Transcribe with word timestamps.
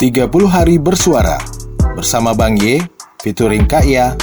30 0.00 0.32
hari 0.48 0.80
bersuara 0.80 1.36
bersama 1.92 2.32
Bang 2.32 2.56
Y 2.56 2.80
featuring 3.20 3.68
Kak 3.68 3.84
Ya. 3.84 4.16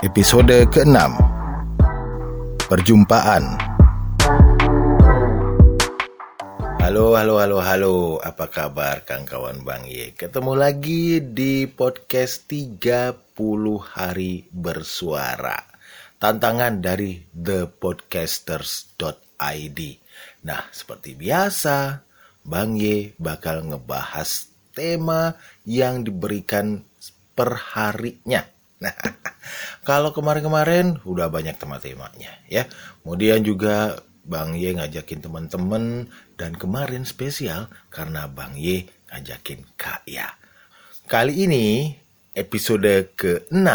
Episode 0.00 0.64
ke-6 0.72 0.96
Perjumpaan 2.72 3.60
Halo, 6.80 7.20
halo, 7.20 7.36
halo, 7.36 7.60
halo. 7.60 8.16
Apa 8.24 8.48
kabar 8.48 9.04
Kang 9.04 9.28
kawan 9.28 9.60
Bang 9.60 9.84
Y? 9.84 10.16
Ketemu 10.16 10.56
lagi 10.56 11.20
di 11.20 11.68
podcast 11.68 12.48
30 12.48 13.28
hari 13.92 14.48
bersuara. 14.48 15.68
Tantangan 16.16 16.80
dari 16.80 17.28
thepodcasters.id. 17.28 20.08
Nah, 20.40 20.64
seperti 20.72 21.12
biasa, 21.16 22.00
Bang 22.44 22.80
Y 22.80 23.12
bakal 23.20 23.68
ngebahas 23.68 24.48
tema 24.72 25.36
yang 25.68 26.00
diberikan 26.06 26.80
per 27.36 27.56
harinya. 27.76 28.44
Nah, 28.80 28.96
kalau 29.88 30.16
kemarin-kemarin 30.16 31.04
udah 31.04 31.28
banyak 31.28 31.60
tema-temanya 31.60 32.32
ya. 32.48 32.64
Kemudian 33.04 33.44
juga 33.44 34.00
Bang 34.24 34.56
Y 34.56 34.72
ngajakin 34.72 35.20
teman-teman 35.20 36.08
dan 36.40 36.56
kemarin 36.56 37.04
spesial 37.04 37.68
karena 37.92 38.24
Bang 38.28 38.56
Y 38.56 38.88
ngajakin 39.12 39.66
Kak 39.76 40.08
Ya. 40.08 40.32
Kali 41.10 41.44
ini 41.44 41.98
episode 42.32 43.10
ke-6 43.18 43.66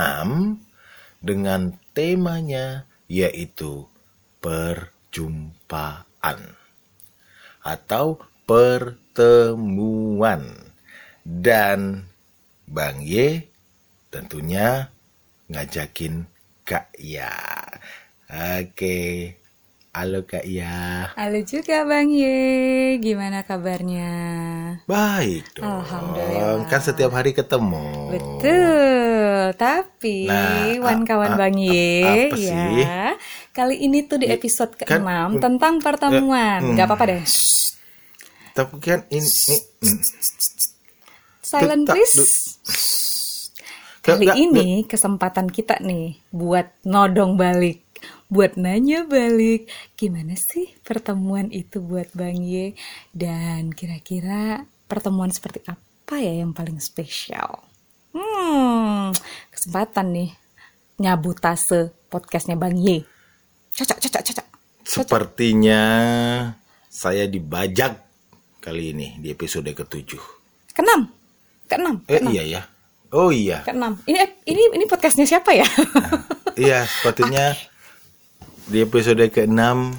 dengan 1.19 1.75
temanya 1.91 2.87
yaitu 3.05 3.85
perjumpaan 4.39 6.14
atau 7.61 8.21
pertemuan. 8.49 10.41
Dan 11.25 12.05
Bang 12.69 13.01
Y 13.01 13.49
tentunya 14.13 14.93
ngajakin 15.49 16.29
Kak 16.65 16.93
Ya. 16.97 17.33
Oke. 18.29 19.37
Halo 19.95 20.27
Kak 20.27 20.43
Ya. 20.43 21.07
Halo 21.15 21.39
juga 21.47 21.87
Bang 21.87 22.11
Ye, 22.11 22.99
gimana 22.99 23.47
kabarnya? 23.47 24.11
Baik 24.83 25.55
dong. 25.55 25.63
Alhamdulillah. 25.63 26.67
Kan 26.67 26.81
setiap 26.83 27.15
hari 27.15 27.31
ketemu. 27.31 28.11
Betul, 28.11 29.55
tapi 29.55 30.27
Nah, 30.27 30.83
wan 30.83 31.07
kawan 31.07 31.31
a- 31.31 31.35
a- 31.35 31.39
Bang 31.39 31.55
Ye, 31.55 32.03
apa 32.27 32.35
sih? 32.35 32.51
ya. 32.83 33.15
Kali 33.55 33.87
ini 33.87 34.03
tuh 34.03 34.19
di 34.19 34.27
episode 34.27 34.75
kan- 34.75 34.99
ke-6 34.99 35.39
tentang 35.39 35.79
pertemuan. 35.79 36.59
Hmm. 36.59 36.75
Gak 36.75 36.91
apa-apa 36.91 37.05
deh. 37.07 37.23
Shh. 37.23 37.79
Tapi 38.51 38.75
kan 38.77 38.99
ini, 39.07 39.23
ini 39.23 39.55
hmm. 39.79 39.99
Silent 41.39 41.87
Tak- 41.87 41.95
please. 41.95 42.19
Kali 44.03 44.27
ini 44.27 44.83
kesempatan 44.83 45.47
kita 45.47 45.79
nih 45.79 46.19
buat 46.29 46.67
nodong 46.83 47.39
balik, 47.39 47.84
buat 48.25 48.57
nanya 48.57 49.05
balik, 49.05 49.69
gimana 49.93 50.33
sih 50.33 50.73
pertemuan 50.81 51.53
itu 51.53 51.77
buat 51.81 52.09
Bang 52.17 52.41
Ye? 52.41 52.73
Dan 53.13 53.69
kira-kira 53.71 54.65
pertemuan 54.89 55.29
seperti 55.29 55.61
apa 55.69 56.17
ya 56.17 56.41
yang 56.41 56.53
paling 56.53 56.81
spesial? 56.81 57.61
Hmm, 58.15 59.11
kesempatan 59.53 60.07
nih 60.15 60.31
nyabutase 60.97 61.93
podcastnya 62.09 62.57
Bang 62.57 62.79
Ye. 62.79 63.05
Cocok, 63.75 63.99
cocok, 63.99 64.21
cocok. 64.31 64.47
Sepertinya 64.85 65.81
saya 66.87 67.27
dibajak 67.27 67.99
kali 68.63 68.95
ini 68.95 69.19
di 69.19 69.29
episode 69.35 69.67
ketujuh. 69.67 70.23
Keenam, 70.71 71.11
keenam, 71.67 71.95
Eh 72.07 72.17
keenam, 72.17 72.31
iya 72.33 72.43
ya. 72.47 72.61
Oh 73.13 73.29
iya. 73.29 73.61
keenam. 73.67 73.99
Ini 74.07 74.19
ini 74.49 74.63
ini 74.79 74.85
podcastnya 74.89 75.27
siapa 75.27 75.53
ya? 75.53 75.67
Iya, 76.55 76.87
sepertinya 76.87 77.51
di 78.65 78.81
episode 78.81 79.21
ke-6 79.29 79.93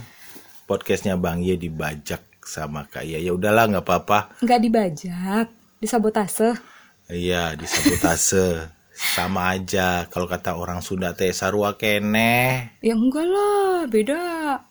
podcastnya 0.67 1.15
Bang 1.15 1.39
Ye 1.39 1.55
dibajak 1.55 2.19
sama 2.43 2.91
Kak 2.91 3.07
Iya. 3.07 3.23
Ya 3.23 3.31
udahlah 3.31 3.71
nggak 3.71 3.87
apa-apa. 3.87 4.43
Nggak 4.43 4.61
dibajak, 4.63 5.47
disabotase. 5.79 6.59
Iya, 7.07 7.55
disabotase. 7.55 8.75
Sama 8.91 9.55
aja 9.55 10.11
kalau 10.11 10.27
kata 10.27 10.59
orang 10.59 10.83
Sunda 10.83 11.15
teh 11.15 11.31
sarua 11.31 11.79
kene. 11.79 12.75
Ya 12.83 12.99
enggak 12.99 13.29
lah, 13.29 13.87
beda 13.87 14.19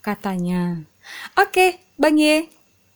katanya. 0.04 0.84
Oke, 1.40 1.80
Bang 1.96 2.20
Ye. 2.20 2.52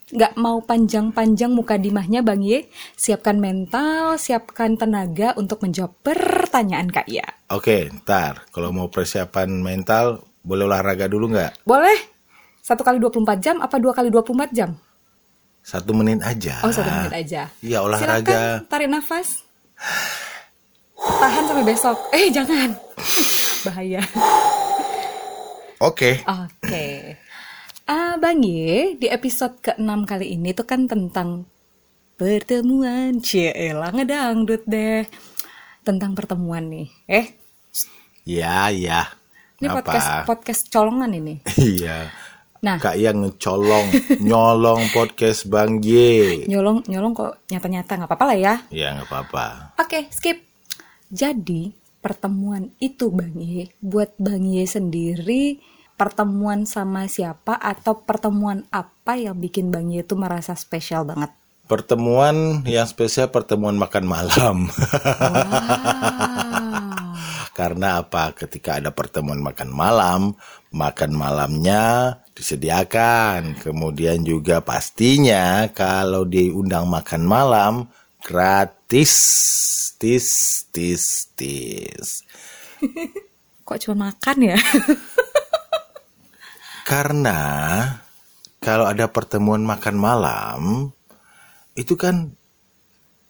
Nggak 0.10 0.42
mau 0.42 0.58
panjang-panjang 0.66 1.54
muka 1.54 1.78
dimahnya 1.80 2.26
Bang 2.26 2.44
Ye. 2.44 2.68
Siapkan 2.98 3.40
mental, 3.40 4.20
siapkan 4.20 4.76
tenaga 4.76 5.32
untuk 5.40 5.64
menjawab 5.64 5.96
pertanyaan 6.04 6.92
Kak 6.92 7.08
Ya. 7.08 7.30
Oke, 7.48 7.88
ntar 8.04 8.50
kalau 8.52 8.74
mau 8.76 8.92
persiapan 8.92 9.64
mental 9.64 10.29
boleh 10.42 10.64
olahraga 10.66 11.06
dulu 11.06 11.32
nggak? 11.32 11.64
Boleh? 11.64 11.98
Satu 12.60 12.86
kali 12.86 13.02
24 13.02 13.40
jam 13.42 13.56
apa 13.60 13.76
dua 13.82 13.92
kali 13.92 14.14
24 14.14 14.54
jam? 14.54 14.76
Satu 15.60 15.92
menit 15.92 16.24
aja. 16.24 16.64
Oh, 16.64 16.72
satu 16.72 16.88
menit 16.88 17.14
aja. 17.14 17.42
Iya, 17.60 17.84
olahraga. 17.84 18.64
Silakan, 18.64 18.70
tarik 18.72 18.90
nafas. 18.90 19.30
Tahan 21.00 21.44
sampai 21.48 21.66
besok. 21.66 21.98
Eh, 22.12 22.28
jangan. 22.32 22.70
Bahaya. 23.68 24.02
Oke. 25.80 26.24
Oke. 26.28 27.16
Ah, 27.90 28.20
Bang 28.22 28.44
Ye, 28.44 29.00
di 29.00 29.08
episode 29.10 29.58
ke-6 29.64 30.06
kali 30.06 30.38
ini 30.38 30.54
tuh 30.54 30.68
kan 30.68 30.86
tentang 30.86 31.48
pertemuan. 32.20 33.18
Cielah 33.24 33.90
ngedangdut 33.96 34.68
deh. 34.68 35.08
Tentang 35.82 36.14
pertemuan 36.14 36.70
nih. 36.70 36.88
Eh, 37.08 37.28
Ya, 38.30 38.70
ya. 38.70 39.10
Ini 39.60 39.68
Apa? 39.68 39.84
podcast 39.84 40.10
podcast 40.24 40.62
colongan 40.72 41.12
ini. 41.12 41.36
Iya. 41.60 42.12
Nah, 42.60 42.76
Kak 42.76 43.00
yang 43.00 43.24
ngecolong, 43.24 44.20
nyolong 44.20 44.92
podcast 44.92 45.48
Bang 45.48 45.80
Ye. 45.80 46.44
nyolong 46.44 46.84
nyolong 46.92 47.16
kok 47.16 47.48
nyata-nyata 47.48 48.04
nggak 48.04 48.10
apa-apa 48.12 48.26
lah 48.28 48.38
ya. 48.40 48.54
Ya 48.68 49.00
nggak 49.00 49.08
apa-apa. 49.08 49.46
Oke, 49.80 50.12
skip. 50.12 50.44
Jadi, 51.08 51.72
pertemuan 52.04 52.76
itu 52.84 53.08
Bang 53.16 53.40
Ye, 53.40 53.72
buat 53.80 54.12
Bang 54.20 54.44
Ye 54.44 54.68
sendiri 54.68 55.64
pertemuan 56.00 56.64
sama 56.64 57.12
siapa 57.12 57.60
atau 57.60 58.04
pertemuan 58.04 58.64
apa 58.72 59.20
yang 59.20 59.36
bikin 59.36 59.68
Bang 59.72 59.92
Ye 59.92 60.04
itu 60.04 60.20
merasa 60.20 60.56
spesial 60.56 61.04
banget? 61.04 61.32
Pertemuan 61.68 62.64
yang 62.68 62.88
spesial 62.88 63.32
pertemuan 63.32 63.80
makan 63.80 64.04
malam. 64.08 64.68
Wow. 64.72 66.49
Karena 67.60 68.00
apa? 68.00 68.32
Ketika 68.32 68.80
ada 68.80 68.96
pertemuan 68.96 69.44
makan 69.44 69.68
malam, 69.68 70.32
makan 70.72 71.12
malamnya 71.12 72.16
disediakan. 72.32 73.60
Kemudian 73.60 74.24
juga 74.24 74.64
pastinya 74.64 75.68
kalau 75.76 76.24
diundang 76.24 76.88
makan 76.88 77.28
malam 77.28 77.74
gratis. 78.24 79.12
Tis, 80.00 80.28
tis, 80.72 81.36
tis. 81.36 82.24
Kok 83.68 83.80
cuma 83.84 84.16
makan 84.16 84.56
ya? 84.56 84.60
Karena 86.96 87.40
kalau 88.64 88.88
ada 88.88 89.12
pertemuan 89.12 89.68
makan 89.68 90.00
malam, 90.00 90.62
itu 91.76 92.00
kan 92.00 92.32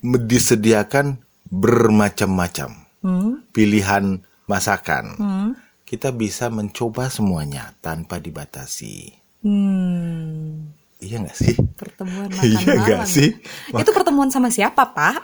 disediakan 0.05 1.17
bermacam-macam 1.49 2.88
Hmm? 2.99 3.47
pilihan 3.49 4.19
masakan. 4.43 5.05
Hmm? 5.15 5.49
Kita 5.83 6.11
bisa 6.11 6.47
mencoba 6.47 7.07
semuanya 7.07 7.71
tanpa 7.79 8.17
dibatasi. 8.17 9.15
Hmm. 9.41 10.69
Iya 10.99 11.23
nggak 11.23 11.37
sih? 11.37 11.55
Pertemuan 11.73 12.27
makan 12.35 12.43
Iya 12.43 12.75
malam. 12.75 13.07
sih? 13.07 13.39
Itu 13.71 13.89
pertemuan 13.89 14.27
sama 14.27 14.49
siapa, 14.49 14.83
Pak? 14.85 15.17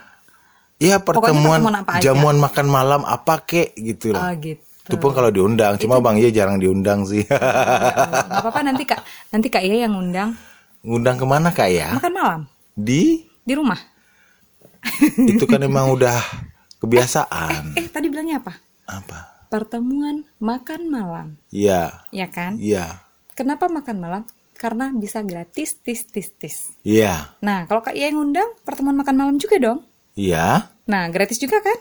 Iya 0.76 1.00
pertemuan, 1.00 1.60
pertemuan 1.60 1.76
apa 1.78 1.92
aja. 1.96 2.04
jamuan 2.06 2.36
makan 2.36 2.68
malam 2.68 3.02
apa 3.04 3.40
kek 3.42 3.76
gitu 3.76 4.12
Oh, 4.12 4.20
loh. 4.20 4.32
gitu. 4.38 4.64
Itu 4.86 4.96
pun 4.96 5.12
kalau 5.12 5.30
diundang, 5.30 5.76
cuma 5.76 5.98
Bang 5.98 6.16
Ye 6.16 6.30
jarang 6.30 6.56
diundang 6.56 7.04
sih. 7.04 7.26
Gak 7.26 7.42
apa-apa 8.38 8.62
nanti 8.62 8.84
Kak, 8.84 9.02
nanti 9.30 9.48
Kak 9.50 9.64
Iya 9.64 9.84
yang 9.84 9.98
undang 9.98 10.38
Ngundang 10.80 11.18
ke 11.18 11.26
mana 11.26 11.50
kak 11.50 11.68
ya? 11.68 11.90
makan 11.92 12.14
malam 12.14 12.42
Di 12.72 13.26
di 13.42 13.54
rumah. 13.54 13.82
itu 15.18 15.44
kan 15.44 15.58
emang 15.60 15.90
udah 15.90 16.14
kebiasaan. 16.86 17.74
Eh, 17.76 17.90
tadi 17.90 18.08
bilangnya 18.08 18.40
apa? 18.40 18.54
Apa? 18.86 19.48
Pertemuan 19.48 20.26
makan 20.38 20.82
malam, 20.86 21.28
Iya, 21.50 22.06
ya 22.10 22.28
kan? 22.28 22.58
iya, 22.58 23.02
Kenapa 23.34 23.68
makan 23.68 23.98
malam? 24.00 24.24
Karena 24.56 24.88
bisa 24.90 25.20
gratis, 25.20 25.76
tis, 25.78 26.08
tis, 26.08 26.32
tis. 26.32 26.58
iya, 26.82 27.36
Nah, 27.40 27.66
kalau 27.66 27.82
Kak 27.82 27.92
Iya 27.92 28.08
yang 28.08 28.24
undang, 28.24 28.48
pertemuan 28.64 28.96
makan 28.96 29.16
malam 29.16 29.36
juga 29.36 29.60
dong. 29.60 29.84
iya, 30.14 30.72
Nah, 30.86 31.10
gratis 31.10 31.36
juga 31.36 31.60
kan? 31.60 31.76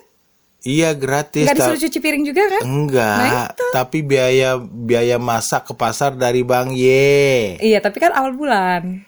Iya 0.61 0.91
gratis. 0.93 1.45
Ta- 1.45 1.53
disuruh 1.53 1.77
cuci 1.79 1.99
piring 2.01 2.25
juga 2.25 2.49
kan? 2.49 2.63
Enggak, 2.65 3.53
Nah, 3.53 3.71
tapi 3.71 4.01
biaya 4.01 4.57
biaya 4.59 5.21
masak 5.21 5.69
ke 5.69 5.75
pasar 5.75 6.17
dari 6.17 6.41
Bang 6.41 6.73
Ye. 6.73 7.61
Iya, 7.61 7.79
tapi 7.79 8.01
kan 8.01 8.11
awal 8.11 8.33
bulan. 8.33 9.05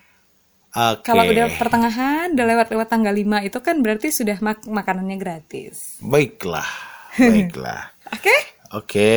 Oke. 0.77 1.09
Kalau 1.09 1.25
udah 1.25 1.49
pertengahan, 1.57 2.37
udah 2.37 2.47
lewat-lewat 2.53 2.89
tanggal 2.93 3.15
5 3.17 3.49
itu 3.49 3.59
kan 3.65 3.81
berarti 3.81 4.13
sudah 4.13 4.37
mak- 4.45 4.69
makanannya 4.69 5.17
gratis. 5.17 5.97
Baiklah, 6.05 6.69
baiklah. 7.17 7.97
Oke? 8.13 8.37
Oke, 8.77 9.11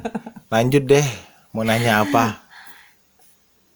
lanjut 0.54 0.82
deh. 0.88 1.06
Mau 1.52 1.64
nanya 1.64 2.04
apa? 2.04 2.24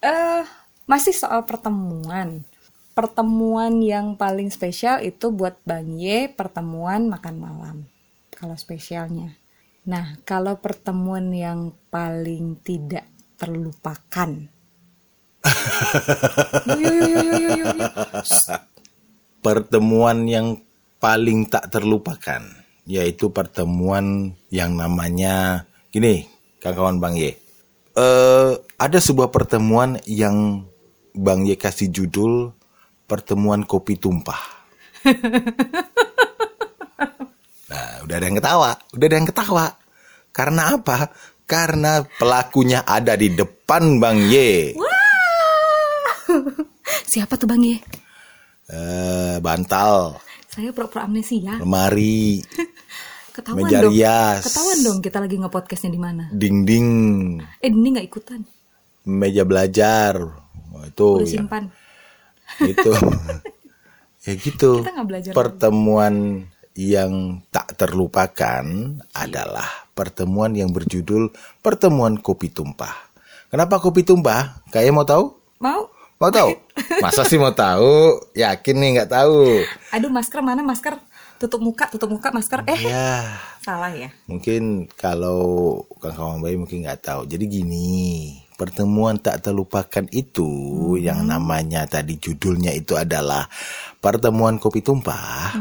eh 0.02 0.44
masih 0.88 1.14
soal 1.14 1.44
pertemuan. 1.46 2.42
Pertemuan 2.92 3.80
yang 3.80 4.16
paling 4.20 4.52
spesial 4.52 5.00
itu 5.00 5.32
buat 5.32 5.56
Bang 5.64 5.96
Ye 5.96 6.28
pertemuan 6.28 7.08
makan 7.08 7.36
malam. 7.40 7.76
Kalau 8.32 8.56
spesialnya. 8.58 9.36
Nah, 9.88 10.20
kalau 10.28 10.60
pertemuan 10.60 11.32
yang 11.32 11.72
paling 11.88 12.60
tidak 12.60 13.08
terlupakan. 13.40 14.61
Yo, 15.42 16.76
yo, 16.78 16.92
yo, 16.92 17.06
yo, 17.06 17.18
yo, 17.18 17.38
yo, 17.38 17.48
yo, 17.58 17.64
yo. 17.66 17.68
Pertemuan 19.42 20.30
yang 20.30 20.62
paling 21.02 21.50
tak 21.50 21.66
terlupakan, 21.74 22.46
yaitu 22.86 23.34
pertemuan 23.34 24.38
yang 24.54 24.78
namanya 24.78 25.66
gini, 25.90 26.30
kawan-kawan 26.62 27.02
Bang 27.02 27.14
Ye. 27.18 27.34
Eh, 27.92 28.52
ada 28.78 28.98
sebuah 29.02 29.34
pertemuan 29.34 29.98
yang 30.06 30.62
Bang 31.12 31.42
Ye 31.42 31.58
kasih 31.58 31.90
judul 31.90 32.54
pertemuan 33.10 33.66
kopi 33.66 33.98
tumpah. 33.98 34.40
Nah, 37.72 38.04
udah 38.04 38.16
ada 38.20 38.26
yang 38.28 38.36
ketawa, 38.36 38.70
udah 38.92 39.06
ada 39.08 39.16
yang 39.16 39.28
ketawa. 39.32 39.66
Karena 40.28 40.76
apa? 40.76 41.08
Karena 41.48 42.04
pelakunya 42.20 42.84
ada 42.84 43.16
di 43.16 43.32
depan 43.32 43.96
Bang 43.96 44.28
Ye. 44.28 44.76
Siapa 47.12 47.36
tuh 47.36 47.44
Bang 47.44 47.60
Ye? 47.60 47.76
Eh, 48.72 49.36
bantal, 49.38 50.16
Saya 50.48 50.72
pura-pura 50.72 51.04
amnesia. 51.04 51.60
lemari, 51.60 52.40
Ketahuan 53.36 53.64
Meja 53.64 53.80
dong. 53.80 53.92
rias. 53.92 54.44
Ketahuan 54.44 54.78
dong 54.80 54.98
kita 55.00 55.18
lagi 55.18 55.36
nge-podcastnya 55.36 55.90
di 55.90 56.00
mana. 56.00 56.24
dinding, 56.30 56.88
Eh, 57.60 57.68
ini 57.68 57.88
nggak 57.90 58.06
ikutan. 58.06 58.40
meja 59.04 59.42
belajar. 59.42 60.14
Oh, 60.70 60.84
itu 60.84 61.08
Udah 61.18 61.26
ya, 61.26 61.32
simpan. 61.36 61.64
itu. 62.60 62.92
ya 64.24 64.32
gitu. 64.38 64.70
Kita 64.78 64.92
nggak 64.94 65.08
belajar 65.08 65.32
Pertemuan 65.32 66.14
yang 66.72 67.12
tak 67.50 67.76
terlupakan 67.76 68.64
adalah 69.12 69.68
pertemuan 69.92 70.52
yang 70.52 70.70
berjudul 70.70 71.28
pertemuan 71.58 72.16
kopi 72.16 72.48
tumpah. 72.48 72.94
Kenapa 73.48 73.76
kopi 73.76 74.00
tumpah? 74.00 74.64
Kayak 74.70 74.96
mau 74.96 75.04
tahu? 75.04 75.24
Mau? 75.58 75.91
Mau 76.22 76.30
tahu? 76.30 76.54
Masa 77.02 77.26
sih 77.26 77.34
mau 77.34 77.50
tahu? 77.50 78.22
Yakin 78.38 78.76
nih 78.78 78.88
nggak 78.94 79.10
tahu? 79.10 79.66
Aduh, 79.90 80.06
masker 80.06 80.38
mana 80.38 80.62
masker? 80.62 80.94
Tutup 81.42 81.58
muka, 81.58 81.90
tutup 81.90 82.14
muka 82.14 82.30
masker. 82.30 82.62
Eh, 82.70 82.78
Ya, 82.86 83.34
salah 83.58 83.90
ya. 83.90 84.14
mungkin 84.30 84.86
kalau 84.94 85.82
Kang 85.98 86.14
Kawan 86.14 86.38
Bayi 86.38 86.54
mungkin 86.54 86.86
nggak 86.86 87.02
tahu. 87.02 87.26
Jadi 87.26 87.50
gini, 87.50 87.90
pertemuan 88.54 89.18
tak 89.18 89.42
terlupakan 89.42 90.06
itu 90.14 90.94
yang 91.02 91.26
namanya 91.26 91.90
tadi 91.90 92.14
judulnya 92.22 92.70
itu 92.70 92.94
adalah 92.94 93.50
pertemuan 93.98 94.62
kopi 94.62 94.78
tumpah. 94.78 95.58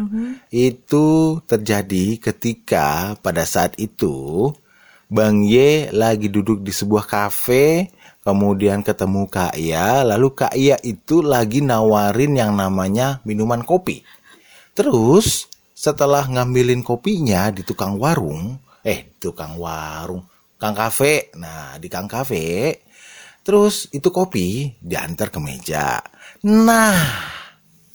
Itu 0.54 1.42
terjadi 1.50 2.22
ketika 2.22 3.18
pada 3.18 3.50
saat 3.50 3.74
itu 3.82 4.54
Bang 5.10 5.42
Y 5.42 5.90
lagi 5.90 6.30
duduk 6.30 6.62
di 6.62 6.70
sebuah 6.70 7.10
kafe, 7.10 7.90
kemudian 8.22 8.86
ketemu 8.86 9.28
Kak 9.28 9.58
Ia, 9.58 10.06
lalu 10.06 10.34
Kak 10.34 10.54
Ia 10.54 10.78
itu 10.82 11.26
lagi 11.26 11.62
nawarin 11.62 12.38
yang 12.38 12.54
namanya 12.54 13.20
minuman 13.26 13.66
kopi. 13.66 14.06
Terus 14.78 15.50
setelah 15.76 16.30
ngambilin 16.30 16.86
kopinya 16.86 17.50
di 17.50 17.66
tukang 17.66 17.98
warung, 17.98 18.62
eh 18.86 19.18
tukang 19.18 19.58
warung, 19.58 20.22
kang 20.62 20.78
kafe. 20.78 21.34
Nah 21.42 21.76
di 21.82 21.90
kang 21.90 22.06
kafe, 22.06 22.86
terus 23.42 23.90
itu 23.90 24.14
kopi 24.14 24.78
diantar 24.78 25.34
ke 25.34 25.40
meja. 25.42 25.98
Nah 26.46 27.41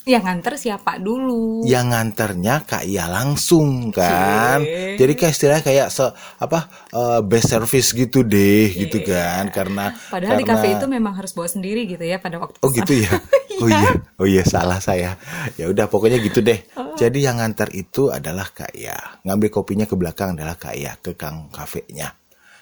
Yang 0.06 0.22
nganter 0.22 0.54
siapa 0.54 0.92
dulu? 0.96 1.66
yang 1.66 1.90
nganternya 1.90 2.62
Kak 2.62 2.86
Ia 2.86 3.10
langsung 3.10 3.90
kan. 3.90 4.62
Cie. 4.62 4.94
Jadi 4.94 5.12
kayak 5.12 5.32
istilahnya 5.34 5.62
kayak 5.62 5.88
se, 5.90 6.06
apa 6.38 6.60
eh, 6.88 7.20
best 7.20 7.50
service 7.50 7.90
gitu 7.90 8.22
deh 8.22 8.70
gitu 8.70 9.02
kan 9.02 9.50
karena 9.50 9.90
Iya. 9.90 10.06
Padahal 10.08 10.36
di 10.38 10.46
karena- 10.46 10.62
kafe 10.62 10.66
itu 10.72 10.86
memang 10.86 11.10
harus 11.12 11.34
bawa 11.34 11.50
sendiri 11.50 11.84
gitu 11.84 12.00
ya 12.00 12.16
pada 12.16 12.38
waktu 12.38 12.54
Oh 12.56 12.70
pesan. 12.70 12.78
gitu 12.80 12.92
ya. 13.02 13.12
Oh 13.56 13.66
iya. 13.66 13.90
Oh 14.20 14.28
iya 14.28 14.44
salah 14.44 14.78
saya. 14.78 15.16
Ya 15.56 15.66
udah 15.66 15.88
pokoknya 15.88 16.20
gitu 16.20 16.38
deh. 16.38 16.60
Jadi 16.94 17.24
yang 17.24 17.40
ngantar 17.40 17.72
itu 17.72 18.12
adalah 18.12 18.46
Kak 18.46 18.76
Ia. 18.76 18.94
Ngambil 19.24 19.48
kopinya 19.50 19.84
ke 19.84 19.96
belakang 19.96 20.36
adalah 20.36 20.54
Kak 20.54 20.76
Ia 20.76 20.92
ke 20.96 21.16
kang 21.16 21.48
kafenya. 21.48 22.12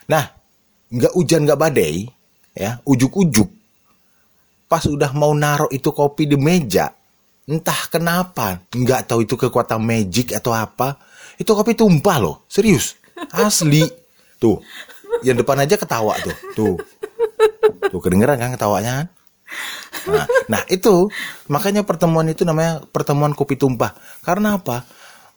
Nah, 0.06 0.22
nggak 0.88 1.12
hujan 1.12 1.44
nggak 1.44 1.58
badai, 1.58 2.06
ya 2.54 2.78
ujuk-ujuk. 2.86 3.50
Pas 4.64 4.86
udah 4.86 5.10
mau 5.12 5.34
naruh 5.34 5.66
itu 5.68 5.90
kopi 5.90 6.24
di 6.24 6.38
meja, 6.38 6.94
entah 7.44 7.80
kenapa, 7.92 8.64
nggak 8.72 9.10
tahu 9.10 9.28
itu 9.28 9.36
kekuatan 9.36 9.80
magic 9.84 10.32
atau 10.32 10.56
apa, 10.56 10.96
itu 11.36 11.50
kopi 11.52 11.76
tumpah 11.76 12.16
loh, 12.20 12.36
serius, 12.48 12.96
asli. 13.32 13.84
Tuh, 14.40 14.60
yang 15.24 15.36
depan 15.40 15.60
aja 15.62 15.76
ketawa 15.76 16.16
tuh, 16.20 16.36
tuh, 16.56 16.74
tuh 17.88 18.00
kedengeran 18.00 18.40
kan 18.40 18.52
ketawanya 18.56 18.92
kan? 19.04 19.06
Nah, 20.04 20.26
nah 20.50 20.62
itu 20.68 21.08
makanya 21.48 21.86
pertemuan 21.86 22.28
itu 22.28 22.44
namanya 22.44 22.84
pertemuan 22.92 23.32
kopi 23.32 23.56
tumpah. 23.56 23.96
Karena 24.20 24.60
apa? 24.60 24.84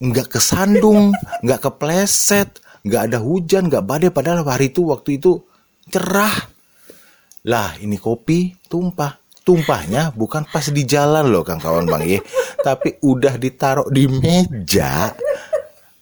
Nggak 0.04 0.28
kesandung, 0.38 1.16
nggak 1.44 1.60
kepleset, 1.64 2.60
nggak 2.84 3.02
ada 3.12 3.20
hujan, 3.24 3.72
nggak 3.72 3.86
badai. 3.86 4.12
Padahal 4.12 4.44
hari 4.44 4.74
itu 4.74 4.84
waktu 4.88 5.22
itu 5.22 5.40
cerah. 5.88 6.36
Lah 7.48 7.80
ini 7.80 7.96
kopi 7.96 8.60
tumpah. 8.68 9.27
Tumpahnya 9.48 10.12
bukan 10.12 10.44
pas 10.44 10.68
di 10.68 10.84
jalan 10.84 11.32
loh 11.32 11.48
Kang 11.48 11.64
kawan 11.64 11.88
Bang 11.88 12.04
Ye. 12.04 12.20
Tapi 12.60 13.00
udah 13.00 13.40
ditaruh 13.40 13.88
di 13.88 14.04
meja. 14.12 15.16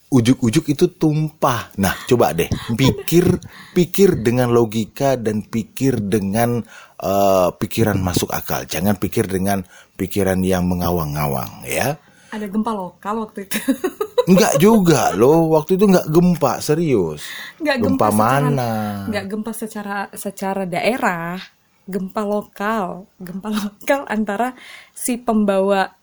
Ujuk-ujuk 0.09 0.65
itu 0.65 0.89
tumpah. 0.97 1.69
Nah, 1.77 1.93
coba 2.09 2.33
deh 2.33 2.49
pikir 2.73 3.37
pikir 3.77 4.25
dengan 4.25 4.49
logika 4.49 5.13
dan 5.13 5.45
pikir 5.45 6.01
dengan 6.01 6.57
eh, 6.97 7.49
pikiran 7.53 8.01
masuk 8.01 8.33
akal. 8.33 8.65
Jangan 8.65 8.97
pikir 8.97 9.29
dengan 9.29 9.61
pikiran 9.93 10.41
yang 10.41 10.65
mengawang-awang 10.65 11.69
ya. 11.69 11.93
Ada 12.33 12.49
gempa 12.49 12.73
lokal 12.73 13.29
waktu 13.29 13.45
itu. 13.45 13.61
Enggak 14.25 14.57
juga 14.57 15.13
loh, 15.13 15.53
waktu 15.53 15.77
itu 15.77 15.85
enggak 15.85 16.09
gempa, 16.09 16.57
serius. 16.57 17.21
Nggak 17.61 17.77
gempa, 17.77 18.07
secara- 18.09 18.41
mana? 18.49 18.71
Nggak 19.05 19.25
gempa 19.29 19.51
secara 19.53 19.97
secara 20.17 20.63
daerah, 20.65 21.37
gempa 21.85 22.21
lokal, 22.21 23.05
gempa 23.17 23.49
lokal 23.49 24.05
antara 24.05 24.53
si 24.91 25.15
pembawa 25.15 25.93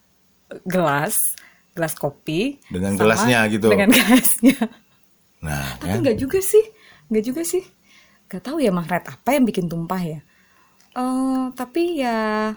gelas, 0.63 1.35
gelas 1.73 1.95
kopi 1.95 2.59
Dengan 2.69 2.95
sama- 2.95 3.01
gelasnya 3.03 3.39
gitu. 3.51 3.67
Dengan 3.69 3.91
gelasnya. 3.97 4.59
Nah, 5.43 5.75
Tapi 5.77 5.91
kan? 5.91 5.99
nggak 6.07 6.19
juga 6.19 6.39
sih, 6.39 6.65
nggak 7.11 7.25
juga 7.25 7.43
sih. 7.43 7.63
Gak 8.31 8.49
tahu 8.49 8.63
ya 8.63 8.73
magnet 8.73 9.05
apa 9.05 9.37
yang 9.37 9.45
bikin 9.45 9.69
tumpah 9.69 10.01
ya. 10.01 10.21
Eh, 10.95 11.45
tapi 11.53 12.01
ya, 12.01 12.53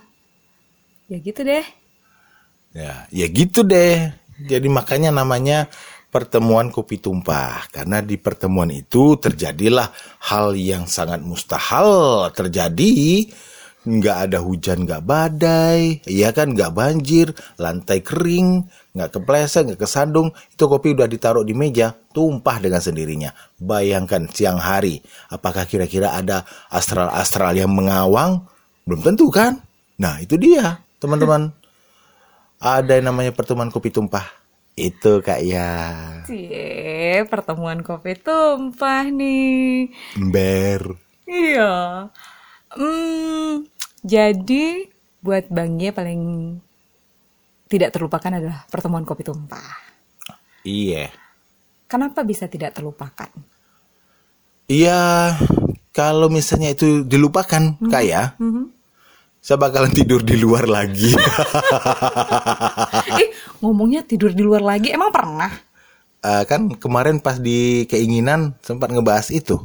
ya 1.08 1.17
gitu 1.20 1.41
deh. 1.41 1.65
Ya, 2.72 3.08
ya 3.10 3.25
gitu 3.27 3.63
deh. 3.63 4.12
Jadi 4.36 4.67
makanya 4.67 5.12
namanya 5.12 5.72
pertemuan 6.15 6.72
kopi 6.72 7.03
tumpah 7.03 7.67
karena 7.75 8.00
di 8.00 8.15
pertemuan 8.15 8.72
itu 8.72 9.19
terjadilah 9.19 9.91
hal 10.31 10.55
yang 10.55 10.88
sangat 10.88 11.19
mustahil 11.19 12.31
terjadi. 12.31 13.27
Nggak 13.86 14.17
ada 14.17 14.41
hujan, 14.41 14.81
nggak 14.81 15.05
badai, 15.05 16.01
iya 16.10 16.34
kan, 16.34 16.57
nggak 16.57 16.74
banjir, 16.74 17.29
lantai 17.62 18.01
kering, 18.01 18.65
nggak 18.98 19.13
kepleset, 19.13 19.69
nggak 19.69 19.86
kesandung. 19.86 20.34
Itu 20.50 20.65
kopi 20.65 20.98
udah 20.98 21.05
ditaruh 21.05 21.45
di 21.45 21.53
meja, 21.53 21.93
tumpah 21.93 22.57
dengan 22.57 22.81
sendirinya. 22.81 23.29
Bayangkan 23.62 24.25
siang 24.34 24.57
hari, 24.57 25.05
apakah 25.29 25.69
kira-kira 25.69 26.17
ada 26.17 26.50
astral-astral 26.74 27.53
yang 27.53 27.69
mengawang? 27.77 28.41
Belum 28.89 29.05
tentu 29.05 29.29
kan? 29.29 29.62
Nah 30.01 30.17
itu 30.17 30.34
dia, 30.34 30.81
teman-teman 30.98 31.53
ada 32.57 32.89
yang 32.98 33.13
namanya 33.13 33.38
pertemuan 33.38 33.69
kopi 33.69 33.93
tumpah. 33.93 34.45
Itu 34.75 35.24
Kak 35.24 35.39
ya. 35.39 35.72
Cie, 36.27 37.24
pertemuan 37.32 37.79
kopi 37.79 38.20
tumpah 38.20 39.08
nih. 39.08 39.88
Ember. 40.20 41.00
Iya. 41.24 42.12
Hmm, 42.75 43.63
jadi 44.03 44.91
buat 45.24 45.48
Bang 45.48 45.79
Ye 45.79 45.96
paling 45.96 46.22
tidak 47.65 47.96
terlupakan 47.96 48.36
adalah 48.36 48.67
pertemuan 48.67 49.08
kopi 49.08 49.24
tumpah. 49.24 49.79
Iya. 50.67 51.08
Kenapa 51.88 52.27
bisa 52.27 52.51
tidak 52.51 52.75
terlupakan? 52.75 53.32
Iya, 54.65 55.38
kalau 55.94 56.27
misalnya 56.27 56.74
itu 56.74 57.05
dilupakan, 57.05 57.79
Hmm. 57.79 57.88
kayak 57.88 58.36
Mhm. 58.41 58.74
saya 59.39 59.62
bakalan 59.62 59.94
tidur 59.94 60.25
di 60.25 60.41
luar 60.41 60.65
lagi. 60.65 61.13
eh, 63.22 63.29
ngomongnya 63.60 64.02
tidur 64.02 64.32
di 64.32 64.42
luar 64.42 64.62
lagi, 64.62 64.92
emang 64.92 65.12
pernah? 65.12 65.52
Eh, 66.20 66.44
kan 66.46 66.74
kemarin 66.76 67.20
pas 67.20 67.38
di 67.38 67.86
keinginan 67.86 68.58
sempat 68.60 68.90
ngebahas 68.90 69.30
itu. 69.30 69.62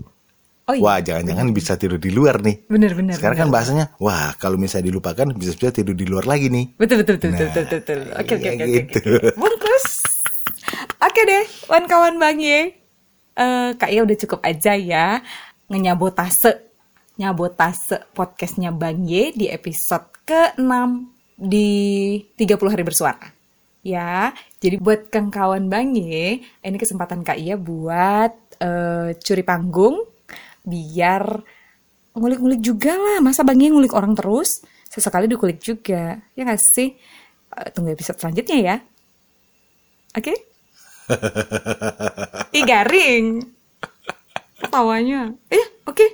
Oh 0.69 0.75
iya, 0.77 0.83
Wah, 0.87 0.99
jangan-jangan 1.03 1.51
bisa 1.51 1.75
tidur 1.75 1.99
di 1.99 2.15
luar 2.15 2.39
nih. 2.39 2.69
bener-bener. 2.71 3.19
Sekarang 3.19 3.43
kan 3.43 3.49
bahasanya, 3.51 3.91
wah 3.99 4.31
kalau 4.39 4.55
misalnya 4.55 4.93
dilupakan 4.93 5.27
bisa-bisa 5.35 5.75
tidur 5.75 5.99
di 5.99 6.07
luar 6.07 6.29
lagi 6.29 6.47
nih. 6.47 6.79
Betul 6.79 7.03
betul 7.03 7.19
betul 7.19 7.31
Nah, 7.33 7.39
betul 7.43 7.65
betul. 7.65 7.79
betul. 7.81 8.01
Oke 8.15 8.33
oke 8.39 8.49
oke 8.55 8.65
gitu. 8.71 9.01
oke. 9.03 9.29
Bungkus. 9.35 9.87
Oke 11.01 11.21
deh, 11.25 11.45
kawan-kawan 11.67 12.15
Bang 12.21 12.39
Ye. 12.39 12.61
Eh 13.35 13.71
kayaknya 13.75 14.03
udah 14.05 14.19
cukup 14.21 14.41
aja 14.45 14.73
ya 14.77 15.07
ngenyabotase 15.67 16.61
nyabotase 17.17 18.07
podcastnya 18.13 18.71
Bang 18.71 19.05
Ye 19.05 19.33
di 19.33 19.49
episode 19.49 20.07
ke-6 20.23 20.71
di 21.35 21.69
30 22.37 22.47
hari 22.69 22.85
bersuara. 22.85 23.27
Ya, 23.81 24.37
jadi 24.61 24.77
buat 24.77 25.09
kang 25.09 25.33
kawan 25.33 25.73
Bang 25.73 25.97
Ye, 25.97 26.45
ini 26.61 26.77
kesempatan 26.77 27.25
Kak 27.25 27.41
Iya 27.41 27.57
buat 27.57 28.33
eh, 28.61 29.17
curi 29.17 29.41
panggung 29.41 30.05
biar 30.69 31.25
ngulik-ngulik 32.13 32.61
juga 32.61 32.93
lah. 32.93 33.19
Masa 33.25 33.41
Bang 33.47 33.57
Ye 33.61 33.73
ngulik 33.73 33.97
orang 33.97 34.13
terus? 34.13 34.61
Sesekali 34.91 35.31
dikulik 35.31 35.65
juga. 35.65 36.21
Ya 36.37 36.43
nggak 36.45 36.61
sih? 36.61 36.93
Eh, 37.57 37.69
tunggu 37.73 37.97
episode 37.97 38.21
selanjutnya 38.21 38.59
ya. 38.61 38.77
Oke? 40.19 40.35
Ih 42.59 42.65
garing. 42.69 43.25
Ketawanya. 44.61 45.33
Eh, 45.49 45.65
oke. 45.89 46.07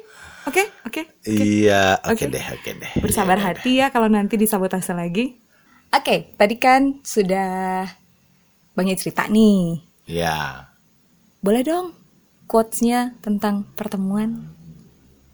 Oke, 0.46 0.62
oke. 0.87 1.02
oke. 1.02 1.02
Iya, 1.26 1.99
oke 2.06 2.14
Oke. 2.14 2.30
deh, 2.30 2.44
oke 2.54 2.70
deh. 2.78 2.92
Bersabar 3.02 3.35
Iya, 3.35 3.42
iya, 3.42 3.46
hati 3.50 3.70
ya 3.82 3.87
kalau 3.90 4.06
nanti 4.06 4.38
disabotase 4.38 4.94
lagi. 4.94 5.35
Oke, 5.96 6.36
tadi 6.36 6.60
kan 6.60 7.00
sudah 7.00 7.88
banyak 8.76 9.00
cerita 9.00 9.24
nih. 9.32 9.80
Ya. 10.04 10.68
Boleh 11.40 11.64
dong 11.64 11.96
quotes-nya 12.44 13.16
tentang 13.24 13.64
pertemuan? 13.72 14.52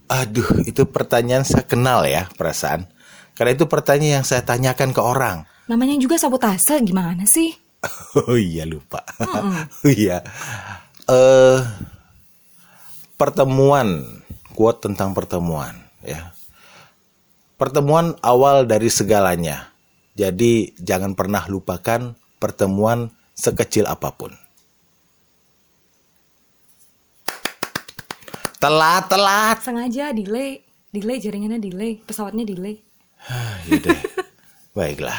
Aduh, 0.06 0.62
itu 0.62 0.86
pertanyaan 0.86 1.42
saya 1.42 1.66
kenal 1.66 2.06
ya 2.06 2.30
perasaan. 2.38 2.86
Karena 3.34 3.58
itu 3.58 3.66
pertanyaan 3.66 4.22
yang 4.22 4.26
saya 4.28 4.46
tanyakan 4.46 4.94
ke 4.94 5.02
orang. 5.02 5.42
Namanya 5.66 5.98
juga 5.98 6.14
sabotase, 6.14 6.78
gimana 6.86 7.26
sih? 7.26 7.50
Oh 8.22 8.38
iya 8.38 8.62
lupa. 8.62 9.02
Oh 9.18 9.66
iya. 9.90 10.22
Eh 11.10 11.58
pertemuan, 13.18 14.06
quote 14.54 14.86
tentang 14.86 15.10
pertemuan 15.10 15.74
ya. 16.06 16.30
Pertemuan 17.58 18.14
awal 18.22 18.62
dari 18.70 18.86
segalanya. 18.86 19.71
Jadi 20.12 20.76
jangan 20.76 21.16
pernah 21.16 21.44
lupakan 21.46 22.12
pertemuan 22.36 23.08
sekecil 23.32 23.86
apa 23.86 24.12
pun. 24.12 24.32
Telat, 28.58 29.10
telat. 29.10 29.56
Sengaja 29.58 30.14
delay, 30.14 30.62
delay 30.88 31.18
jaringannya 31.18 31.58
delay, 31.58 31.98
pesawatnya 31.98 32.46
delay. 32.46 32.78
Ah, 33.26 33.58
Yaudah. 33.66 33.98
Baiklah. 34.78 35.18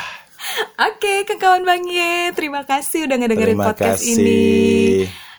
Oke, 0.79 1.23
ke 1.23 1.35
kawan 1.35 1.63
Bang 1.63 1.83
Ye, 1.83 2.31
terima 2.31 2.63
kasih 2.63 3.07
udah 3.07 3.15
ngedengerin 3.15 3.55
Terima 3.55 3.67
podcast 3.67 4.01
kasih. 4.03 4.15
ini. 4.15 4.43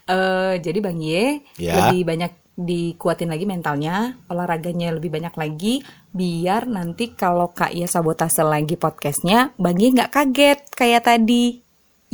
Eh, 0.05 0.55
jadi 0.61 0.79
Bang 0.81 1.01
Ye 1.01 1.41
Ya. 1.57 1.89
lebih 1.89 2.05
banyak 2.05 2.33
dikuatin 2.55 3.31
lagi 3.31 3.45
mentalnya, 3.45 4.15
olahraganya 4.31 4.95
lebih 4.95 5.11
banyak 5.11 5.35
lagi, 5.35 5.83
biar 6.15 6.71
nanti 6.71 7.11
kalau 7.15 7.51
Kak 7.51 7.75
Ia 7.75 7.91
sabotase 7.91 8.47
lagi 8.47 8.79
podcastnya, 8.79 9.51
Bang 9.59 9.79
Ye 9.79 9.91
nggak 9.91 10.13
kaget 10.15 10.61
kayak 10.75 11.05
tadi. 11.07 11.61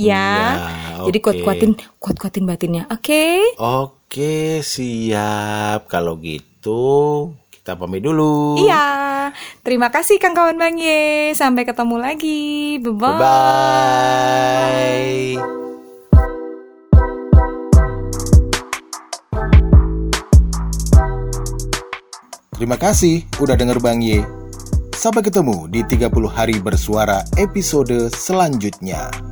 Ya, 0.00 0.56
Ya, 0.56 1.04
jadi 1.04 1.18
kuat-kuatin, 1.20 1.76
kuat-kuatin 2.00 2.48
batinnya. 2.48 2.88
Oke, 2.88 3.36
Oke, 3.60 4.64
siap. 4.64 5.92
Kalau 5.92 6.16
gitu, 6.16 7.28
kita 7.52 7.76
pamit 7.76 8.00
dulu. 8.00 8.56
iya. 8.64 9.28
Terima 9.62 9.92
kasih 9.92 10.16
Kang 10.16 10.32
kawan 10.32 10.56
Bang 10.56 10.80
Ye. 10.80 11.36
Sampai 11.36 11.68
ketemu 11.68 12.00
lagi. 12.00 12.80
Bye 12.80 12.96
bye. 12.96 13.20
Bye-bye. 14.40 15.69
Terima 22.60 22.76
kasih 22.76 23.24
udah 23.40 23.56
denger 23.56 23.80
Bang 23.80 24.04
Ye. 24.04 24.20
Sampai 24.92 25.24
ketemu 25.24 25.64
di 25.72 25.80
30 25.80 26.12
hari 26.28 26.60
bersuara 26.60 27.24
episode 27.40 28.12
selanjutnya. 28.12 29.29